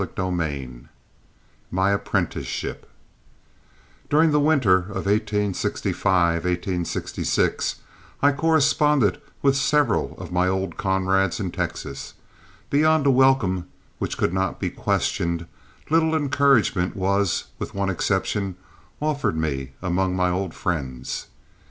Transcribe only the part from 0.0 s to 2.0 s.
CHAPTER II MY